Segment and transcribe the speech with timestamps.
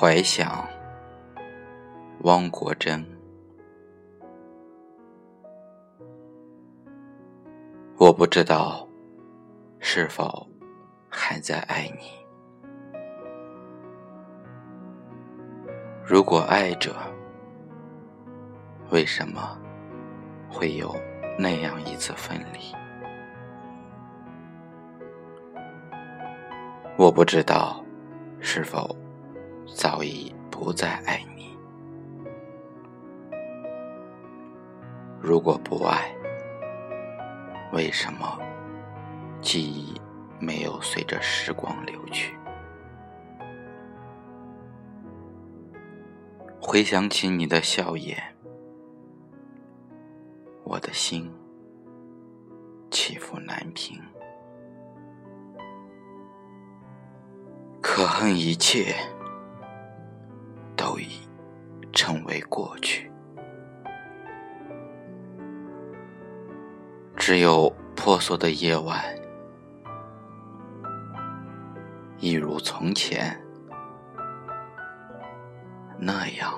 [0.00, 0.64] 怀想，
[2.20, 3.04] 汪国真。
[7.96, 8.88] 我不知道
[9.80, 10.46] 是否
[11.08, 12.12] 还在爱你。
[16.06, 16.94] 如果爱着，
[18.92, 19.58] 为什么
[20.48, 20.94] 会有
[21.36, 22.72] 那样一次分离？
[26.96, 27.84] 我不知道
[28.38, 28.96] 是否
[29.74, 31.56] 早已不再爱你。
[35.20, 36.14] 如果不爱，
[37.72, 38.38] 为什么
[39.40, 40.00] 记忆
[40.40, 42.36] 没有随着时光流去？
[46.60, 48.20] 回想起你的笑颜，
[50.64, 51.32] 我的心
[52.90, 54.00] 起伏难平。
[57.80, 58.94] 可恨一切
[67.28, 69.04] 只有破碎的夜晚，
[72.20, 73.38] 一如从前
[75.98, 76.54] 那样。